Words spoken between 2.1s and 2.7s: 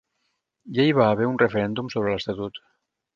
l’estatut.